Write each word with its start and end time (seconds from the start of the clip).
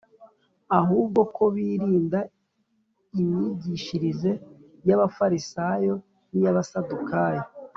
ahubwo 0.79 1.21
ko 1.35 1.43
birinda 1.55 2.19
imyigishirize 3.21 4.31
y’Abafarisayo 4.87 5.93
n’iy’Abasadukayo. 6.31 7.43